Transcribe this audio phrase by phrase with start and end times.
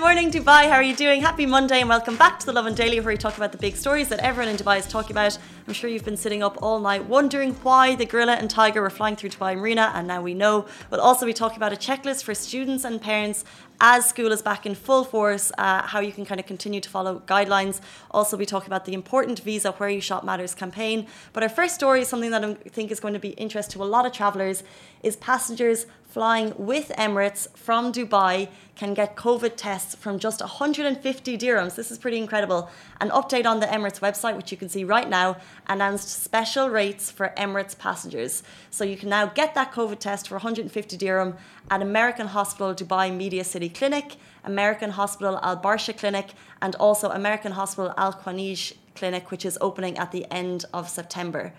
[0.00, 0.62] Good morning, Dubai.
[0.64, 1.20] How are you doing?
[1.20, 3.76] Happy Monday and welcome back to the Lovin Daily, where we talk about the big
[3.76, 5.36] stories that everyone in Dubai is talking about.
[5.68, 8.88] I'm sure you've been sitting up all night wondering why the gorilla and tiger were
[8.88, 10.64] flying through Dubai Marina, and now we know.
[10.90, 13.44] We'll also be talking about a checklist for students and parents
[13.80, 16.88] as school is back in full force, uh, how you can kind of continue to
[16.88, 17.80] follow guidelines.
[18.10, 21.06] Also, we talk about the important visa where you shop matters campaign.
[21.32, 23.82] But our first story is something that I think is going to be interest to
[23.82, 24.62] a lot of travellers
[25.02, 31.76] is passengers flying with Emirates from Dubai can get COVID tests from just 150 dirhams.
[31.76, 32.68] This is pretty incredible.
[33.00, 35.36] An update on the Emirates website, which you can see right now,
[35.68, 38.42] announced special rates for Emirates passengers.
[38.70, 41.36] So you can now get that COVID test for 150 dirham
[41.70, 46.30] at American Hospital Dubai Media City Clinic, American Hospital Al Barsha Clinic,
[46.60, 51.52] and also American Hospital Al Khawaneej Clinic, which is opening at the end of September.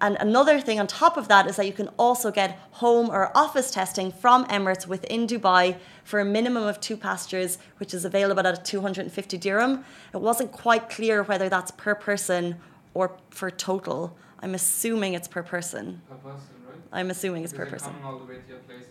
[0.00, 3.36] And another thing on top of that is that you can also get home or
[3.36, 8.46] office testing from Emirates within Dubai for a minimum of two passengers, which is available
[8.46, 9.84] at 250 dirham.
[10.14, 12.56] It wasn't quite clear whether that's per person
[12.94, 14.16] or for total.
[14.40, 16.00] I'm assuming it's per person.
[16.08, 16.76] Per person, right?
[16.92, 17.92] I'm assuming it's per person.
[17.92, 18.84] Coming all the way to your place.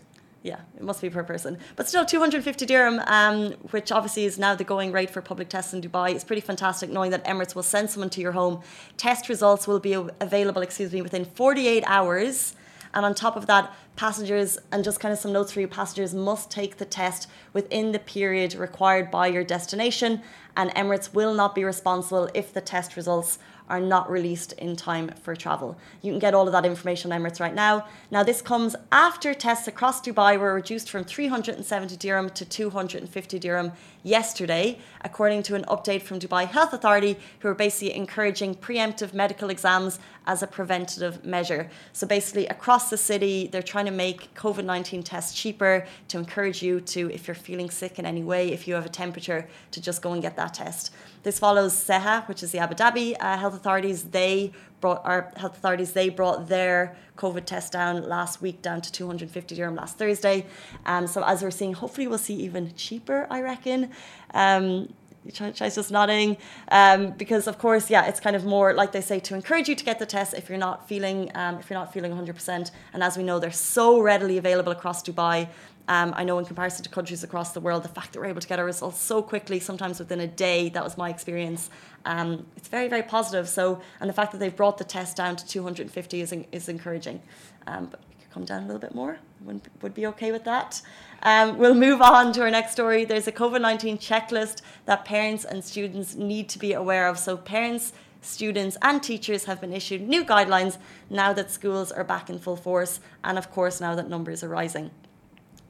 [0.48, 1.58] Yeah, it must be per person.
[1.76, 5.74] But still, 250 dirham, um, which obviously is now the going rate for public tests
[5.74, 8.62] in Dubai, is pretty fantastic knowing that Emirates will send someone to your home.
[8.96, 12.56] Test results will be available, excuse me, within 48 hours.
[12.94, 16.14] And on top of that, passengers, and just kind of some notes for you, passengers
[16.14, 20.22] must take the test within the period required by your destination.
[20.56, 23.38] And Emirates will not be responsible if the test results
[23.70, 25.78] are not released in time for travel.
[26.02, 27.86] You can get all of that information on Emirates right now.
[28.12, 33.72] Now, this comes after tests across Dubai were reduced from 370 dirham to 250 dirham
[34.04, 39.50] yesterday, according to an update from Dubai Health Authority, who are basically encouraging preemptive medical
[39.50, 41.70] exams as a preventative measure.
[41.94, 46.62] So, basically, across the city, they're trying to make COVID 19 tests cheaper to encourage
[46.62, 49.82] you to, if you're feeling sick in any way, if you have a temperature, to
[49.82, 50.94] just go and get that test.
[51.24, 54.06] This follows SEHA, which is the Abu Dhabi uh, health authorities.
[54.06, 55.94] They brought our health authorities.
[55.94, 60.46] They brought their COVID test down last week down to 250 dirham last Thursday.
[60.86, 63.28] Um, so as we're seeing, hopefully we'll see even cheaper.
[63.30, 63.92] I reckon.
[64.34, 64.94] Um,
[65.32, 66.38] Chai's just nodding
[66.70, 69.76] um, because, of course, yeah, it's kind of more like they say to encourage you
[69.76, 72.72] to get the test if you're not feeling um, if you're not feeling 100%.
[72.94, 75.48] And as we know, they're so readily available across Dubai.
[75.90, 78.42] Um, I know in comparison to countries across the world, the fact that we're able
[78.42, 81.70] to get our results so quickly, sometimes within a day, that was my experience.
[82.04, 83.48] Um, it's very, very positive.
[83.48, 87.22] So, and the fact that they've brought the test down to 250 is, is encouraging.
[87.68, 88.02] Um, but
[88.38, 89.18] come down a little bit more.
[89.46, 90.82] Would, would be okay with that.
[91.24, 93.04] Um, we'll move on to our next story.
[93.04, 97.18] There's a COVID 19 checklist that parents and students need to be aware of.
[97.18, 100.78] So, parents, students, and teachers have been issued new guidelines
[101.10, 104.50] now that schools are back in full force, and of course, now that numbers are
[104.50, 104.92] rising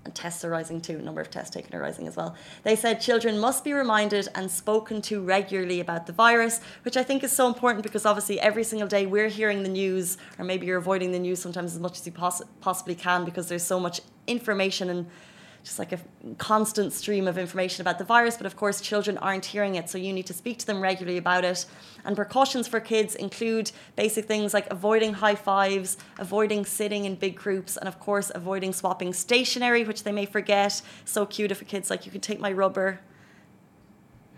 [0.08, 2.34] and tests are rising too, number of tests taken are rising as well.
[2.64, 7.04] They said children must be reminded and spoken to regularly about the virus, which I
[7.04, 10.66] think is so important because obviously every single day we're hearing the news, or maybe
[10.66, 13.82] you're avoiding the news sometimes as much as you poss- possibly can because there's so
[13.82, 15.08] much information and
[15.68, 16.00] just like a
[16.38, 19.98] constant stream of information about the virus, but of course, children aren't hearing it, so
[19.98, 21.66] you need to speak to them regularly about it.
[22.06, 27.36] And precautions for kids include basic things like avoiding high fives, avoiding sitting in big
[27.36, 30.82] groups, and of course, avoiding swapping stationery, which they may forget.
[31.04, 33.02] So cute if a kid's like, You can take my rubber.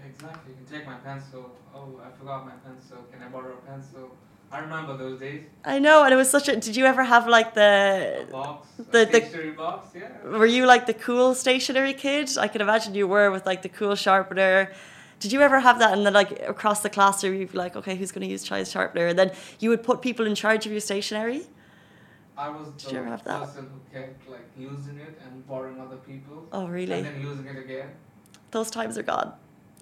[0.03, 0.53] Exactly.
[0.53, 1.51] You can take my pencil.
[1.75, 3.05] Oh, I forgot my pencil.
[3.11, 4.17] Can I borrow a pencil?
[4.51, 5.43] I remember those days.
[5.63, 6.55] I know, and it was such a.
[6.55, 8.25] Did you ever have like the.
[8.27, 8.67] A box.
[8.77, 9.89] the- the- stationery box.
[9.95, 10.09] Yeah.
[10.23, 12.29] Were you like the cool stationery kid?
[12.37, 14.71] I can imagine you were with like the cool sharpener.
[15.19, 15.93] Did you ever have that?
[15.93, 18.71] And then, like across the classroom, you'd be like, okay, who's going to use Chai's
[18.71, 19.07] sharpener?
[19.07, 21.43] And then you would put people in charge of your stationery.
[22.37, 23.41] I was Did the you ever have that?
[23.41, 26.47] person who kept like using it and borrowing other people.
[26.53, 26.99] Oh, really?
[26.99, 27.89] And then using it again.
[28.51, 29.33] Those times are gone.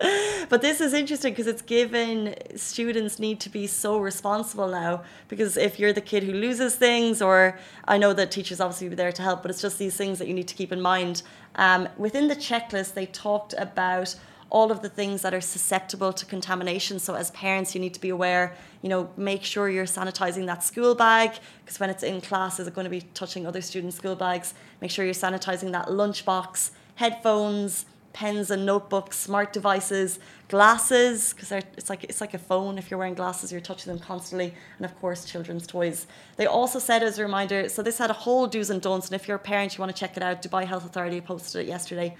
[0.48, 5.56] but this is interesting because it's given students need to be so responsible now because
[5.56, 9.12] if you're the kid who loses things or i know that teachers obviously be there
[9.12, 11.22] to help but it's just these things that you need to keep in mind.
[11.56, 14.16] Um, within the checklist they talked about
[14.50, 16.98] all of the things that are susceptible to contamination.
[16.98, 20.64] So as parents you need to be aware you know make sure you're sanitizing that
[20.64, 23.96] school bag because when it's in class is it going to be touching other students
[23.96, 24.54] school bags?
[24.80, 30.18] Make sure you're sanitizing that lunch box headphones pens and notebooks, smart devices,
[30.48, 32.78] glasses because it's like it's like a phone.
[32.78, 36.06] If you're wearing glasses, you're touching them constantly, and of course, children's toys.
[36.36, 37.68] They also said as a reminder.
[37.68, 39.94] So this had a whole do's and don'ts, and if you're a parent, you want
[39.94, 40.40] to check it out.
[40.42, 42.16] Dubai Health Authority posted it yesterday.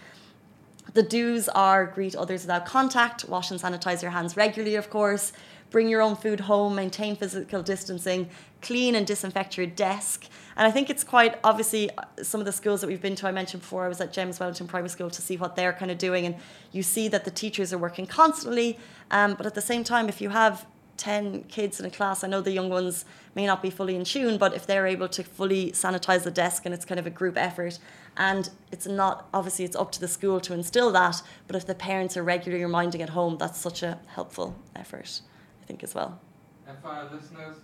[0.93, 5.32] The do's are greet others without contact, wash and sanitize your hands regularly, of course,
[5.70, 8.29] bring your own food home, maintain physical distancing,
[8.62, 10.26] clean and disinfect your desk.
[10.56, 13.26] And I think it's quite obviously uh, some of the schools that we've been to.
[13.26, 15.90] I mentioned before, I was at GEMS Wellington Primary School to see what they're kind
[15.90, 16.36] of doing, and
[16.72, 18.78] you see that the teachers are working constantly.
[19.10, 20.66] Um, but at the same time, if you have
[20.96, 23.04] 10 kids in a class, I know the young ones
[23.34, 26.64] may not be fully in tune, but if they're able to fully sanitize the desk
[26.64, 27.78] and it's kind of a group effort,
[28.16, 31.74] and it's not obviously it's up to the school to instill that, but if the
[31.74, 35.20] parents are regularly reminding at home, that's such a helpful effort,
[35.62, 36.20] I think, as well.
[36.66, 37.56] And for our listeners,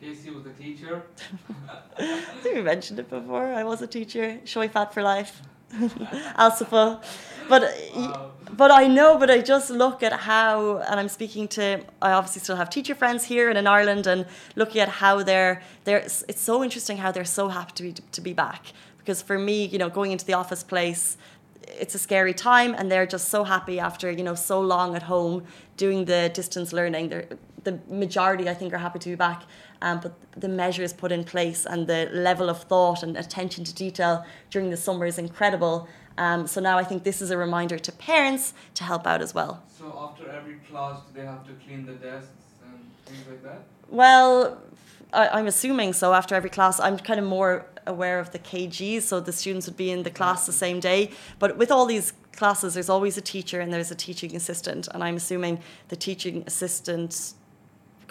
[0.00, 1.02] Casey was a teacher.
[1.98, 3.52] I think we mentioned it before.
[3.52, 4.40] I was a teacher.
[4.44, 5.42] Showy fat for life.
[6.38, 7.00] Alsafa.
[7.48, 7.62] But
[7.94, 8.32] Wow.
[8.50, 12.12] Um, but I know, but I just look at how, and I'm speaking to, I
[12.12, 14.26] obviously still have teacher friends here and in Ireland, and
[14.56, 18.20] looking at how they're, they're, it's so interesting how they're so happy to be, to
[18.20, 18.66] be back.
[18.98, 21.16] Because for me, you know, going into the office place,
[21.68, 25.04] it's a scary time, and they're just so happy after, you know, so long at
[25.04, 25.44] home
[25.76, 27.08] doing the distance learning.
[27.08, 27.28] They're,
[27.64, 29.42] the majority, I think, are happy to be back.
[29.82, 33.74] Um, but the measures put in place and the level of thought and attention to
[33.74, 35.88] detail during the summer is incredible.
[36.18, 39.34] Um, so now I think this is a reminder to parents to help out as
[39.34, 39.62] well.
[39.78, 42.28] So after every class, do they have to clean the desks
[42.62, 43.62] and things like that?
[43.88, 44.60] Well,
[45.12, 46.12] I, I'm assuming so.
[46.12, 49.76] After every class, I'm kind of more aware of the KGs, so the students would
[49.76, 51.10] be in the class the same day.
[51.38, 55.02] But with all these classes, there's always a teacher and there's a teaching assistant, and
[55.02, 57.32] I'm assuming the teaching assistant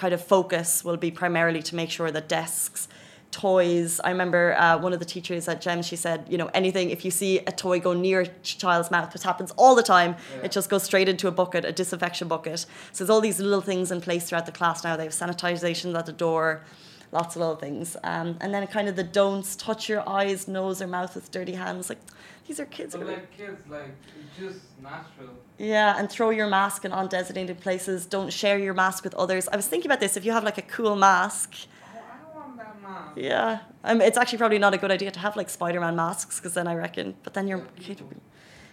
[0.02, 2.88] kind of focus will be primarily to make sure that desks
[3.32, 6.90] toys i remember uh, one of the teachers at gem she said you know anything
[6.90, 10.12] if you see a toy go near a child's mouth which happens all the time
[10.36, 10.46] Yeah.
[10.46, 12.60] it just goes straight into a bucket a disinfection bucket.
[12.92, 14.94] So there's all these little things in place throughout the class now.
[14.98, 16.64] They have sanitization at the door
[17.12, 20.82] lots of little things um, and then kind of the don'ts touch your eyes nose
[20.82, 22.00] or mouth with dirty hands like
[22.48, 25.30] these are kids But like kids, like it's just natural.
[25.60, 28.08] yeah, and throw your mask in undesignated places.
[28.08, 29.48] Don't share your mask with others.
[29.54, 30.18] I was thinking about this.
[30.18, 33.12] If you have like a cool mask, Oh, I don't want that mask.
[33.18, 36.56] yeah, um, it's actually probably not a good idea to have like Spider-Man masks because
[36.56, 37.14] then I reckon.
[37.22, 38.02] But then your kid,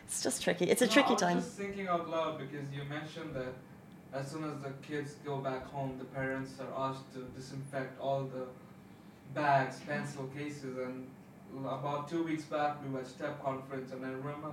[0.07, 0.65] it's just tricky.
[0.71, 1.39] It's a No, tricky I was time.
[1.41, 3.53] just thinking out loud because you mentioned that
[4.13, 8.25] as soon as the kids go back home, the parents are asked to disinfect all
[8.25, 8.47] the
[9.35, 11.07] bags, pencil cases, and
[11.67, 14.51] about two weeks back we were at STEP conference, and I remember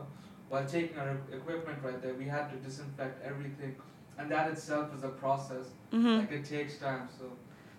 [0.50, 3.76] while taking our equipment right there, we had to disinfect everything,
[4.18, 5.66] and that itself is a process.
[5.92, 7.26] hmm Like it takes time, so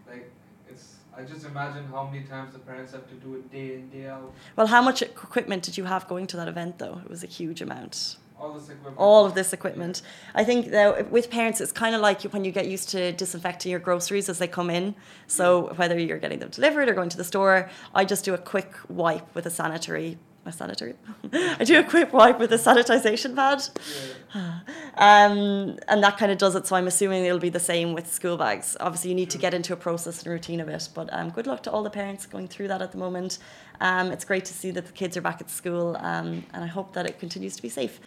[0.09, 0.31] like
[0.69, 0.97] it's.
[1.17, 4.09] I just imagine how many times the parents have to do it day in day
[4.09, 4.33] out.
[4.57, 7.01] Well, how much equipment did you have going to that event though?
[7.05, 8.17] It was a huge amount.
[8.39, 8.97] All this equipment.
[8.99, 10.03] all of this equipment.
[10.35, 13.71] I think that with parents, it's kind of like when you get used to disinfecting
[13.71, 14.95] your groceries as they come in.
[15.27, 18.39] So whether you're getting them delivered or going to the store, I just do a
[18.39, 20.19] quick wipe with a sanitary.
[20.47, 20.95] A sanitary.
[21.33, 23.63] I do a quick wipe with a sanitization pad,
[24.35, 24.59] Yeah.
[24.99, 26.67] um, and that kind of does it.
[26.67, 28.77] So I'm assuming it'll be the same with school bags.
[28.79, 30.87] Obviously, you need to get into a process and routine of it.
[30.95, 33.39] But um, good luck to all the parents going through that at the moment.
[33.81, 36.67] Um, it's great to see that the kids are back at school, um, and I
[36.67, 37.99] hope that it continues to be safe.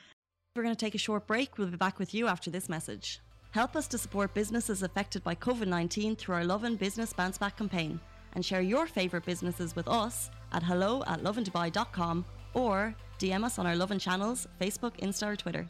[0.57, 1.59] We're going to take a short break.
[1.59, 3.19] We'll be back with you after this message.
[3.51, 7.57] Help us to support businesses affected by COVID 19 through our Lovin Business Bounce Back
[7.57, 8.00] campaign
[8.33, 12.25] and share your favourite businesses with us at hello at lovindubai.com
[12.56, 15.68] or DM us on our Lovin channels Facebook, Insta, or Twitter.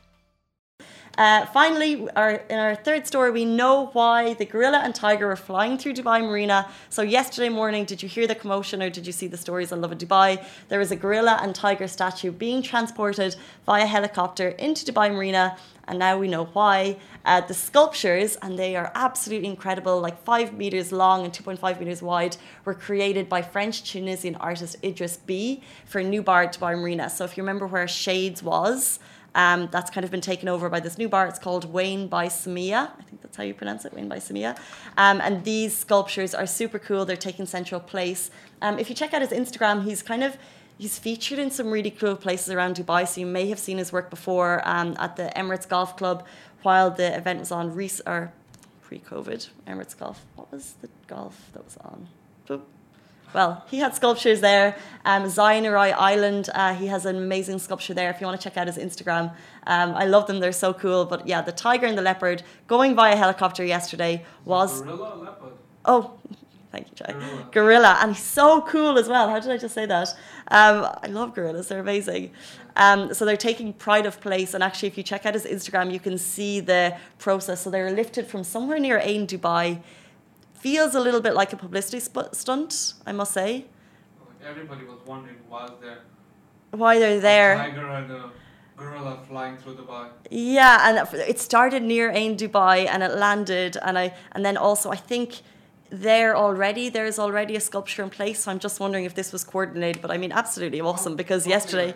[1.18, 5.36] Uh, finally, our, in our third story, we know why the gorilla and tiger were
[5.36, 6.70] flying through Dubai Marina.
[6.92, 9.82] So, yesterday morning, did you hear the commotion or did you see the stories on
[9.82, 10.46] Lovin Dubai?
[10.70, 15.58] There was a gorilla and tiger statue being transported via helicopter into Dubai Marina,
[15.88, 16.98] and now we know why.
[17.26, 22.04] Uh, the sculptures, and they are absolutely incredible, like five meters long and 2.5 meters
[22.04, 27.10] wide, were created by French Tunisian artist Idriss B for New Bar Dubai Marina.
[27.10, 29.00] So, if you remember where Shades was,
[29.38, 31.28] um, that's kind of been taken over by this new bar.
[31.28, 32.90] It's called Wayne by Samia.
[33.00, 34.58] I think that's how you pronounce it, Wayne by Samia.
[34.98, 37.06] Um, and these sculptures are super cool.
[37.06, 38.32] They're taking central place.
[38.64, 40.38] Um, if you check out his Instagram, he's kind of
[40.80, 43.08] he's featured in some really cool places around Dubai.
[43.08, 46.26] So you may have seen his work before um, at the Emirates Golf Club
[46.64, 48.34] while the event was on rec- or
[48.82, 50.26] pre-COVID Emirates Golf.
[50.36, 52.08] What was the golf that was on?
[52.48, 52.62] Boop.
[53.34, 54.76] Well, he had sculptures there.
[55.06, 58.10] Um, Zainarai Island, uh, he has an amazing sculpture there.
[58.10, 59.32] If you want to check out his Instagram,
[59.68, 60.40] um, I love them.
[60.40, 61.06] They're so cool.
[61.06, 65.54] But yeah, the tiger and the leopard going via helicopter yesterday was gorilla or leopard.
[65.86, 66.14] oh,
[66.72, 67.12] thank you, Jai.
[67.14, 67.50] Gorilla.
[67.52, 69.30] Gorilla, and he's so cool as well.
[69.30, 70.10] How did I just say that?
[70.50, 72.32] Um, I love gorillas; they're amazing.
[72.78, 75.92] Um, so they're taking pride of place, and actually, if you check out his Instagram,
[75.92, 77.62] you can see the process.
[77.62, 79.82] So they're lifted from somewhere near Ain, Dubai.
[80.60, 83.66] Feels a little bit like a publicity sp- stunt, I must say.
[84.48, 86.00] Everybody was wondering why is there
[86.72, 87.56] Why they're there?
[87.58, 88.30] tiger and a
[88.78, 90.08] gorilla flying through Dubai.
[90.32, 90.96] Yeah, and
[91.34, 95.42] it started near Ain Dubai and it landed, and I and then also I think
[95.90, 98.44] there already there's already a sculpture in place.
[98.44, 100.02] So I'm just wondering if this was coordinated.
[100.02, 101.96] But I mean, absolutely awesome because How do you, yesterday.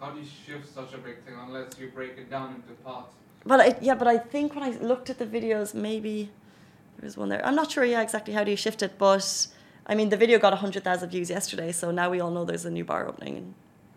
[0.00, 3.14] How do you shift such a big thing unless you break it down into parts?
[3.44, 6.30] Well, I, yeah, but I think when I looked at the videos, maybe
[7.00, 7.44] there was one there.
[7.44, 7.84] I'm not sure.
[7.84, 9.46] Yeah, exactly how do you shift it, but
[9.86, 12.66] I mean, the video got hundred thousand views yesterday, so now we all know there's
[12.66, 13.54] a new bar opening in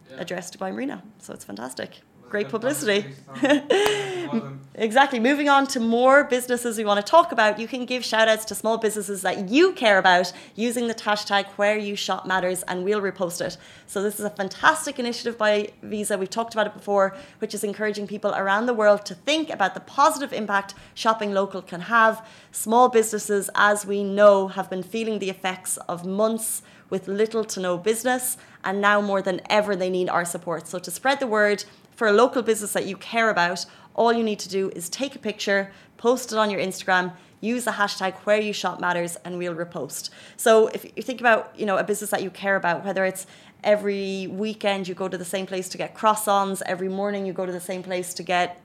[0.09, 0.21] Yeah.
[0.21, 1.03] Address Dubai Marina.
[1.19, 2.01] So it's fantastic.
[2.33, 3.05] Great publicity.
[3.27, 3.71] publicity stunt?
[3.71, 4.59] It wasn't.
[4.73, 5.19] Exactly.
[5.19, 8.43] Moving on to more businesses we want to talk about, you can give shout outs
[8.45, 12.83] to small businesses that you care about using the hashtag where you shop matters and
[12.83, 13.55] we'll repost it.
[13.85, 16.17] So this is a fantastic initiative by Visa.
[16.17, 19.75] We've talked about it before, which is encouraging people around the world to think about
[19.75, 22.25] the positive impact shopping local can have.
[22.51, 27.59] Small businesses, as we know, have been feeling the effects of months with little to
[27.59, 30.67] no business, and now more than ever they need our support.
[30.67, 31.63] So to spread the word
[31.95, 35.15] for a local business that you care about, all you need to do is take
[35.15, 39.37] a picture, post it on your Instagram, use the hashtag where you shop matters, and
[39.37, 40.09] we'll repost.
[40.37, 43.27] So if you think about you know a business that you care about, whether it's
[43.63, 47.45] every weekend you go to the same place to get croissants, every morning you go
[47.45, 48.59] to the same place to get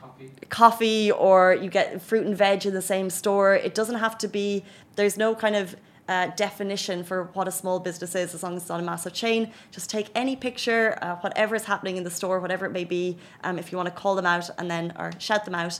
[0.00, 0.32] Coffee.
[0.48, 3.54] coffee or you get fruit and veg in the same store.
[3.54, 4.64] It doesn't have to be,
[4.96, 5.76] there's no kind of
[6.08, 9.12] uh, definition for what a small business is as long as it's not a massive
[9.12, 9.52] chain.
[9.70, 13.18] Just take any picture, uh, whatever is happening in the store, whatever it may be,
[13.44, 15.78] um, if you want to call them out and then, or shout them out.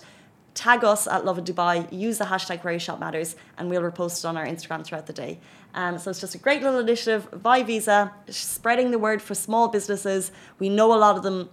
[0.54, 4.24] Tag us at Lovin Dubai, use the hashtag Where Shop Matters, and we'll repost it
[4.24, 5.38] on our Instagram throughout the day.
[5.74, 9.68] Um, so it's just a great little initiative by Visa, spreading the word for small
[9.68, 10.32] businesses.
[10.58, 11.48] We know a lot of them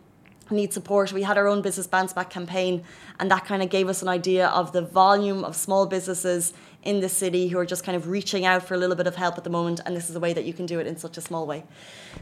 [0.49, 1.11] need support.
[1.11, 2.83] We had our own business bounce back campaign,
[3.19, 6.53] and that kind of gave us an idea of the volume of small businesses
[6.85, 9.15] in the city who are just kind of reaching out for a little bit of
[9.15, 9.81] help at the moment.
[9.85, 11.63] And this is a way that you can do it in such a small way.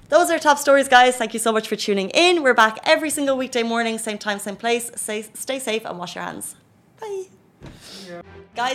[0.09, 1.17] Those are top stories, guys.
[1.17, 2.41] Thank you so much for tuning in.
[2.41, 4.89] We're back every single weekday morning, same time, same place.
[4.95, 6.55] Stay, stay safe and wash your hands.
[6.99, 7.25] Bye.
[8.07, 8.21] Yeah.
[8.55, 8.71] Guys,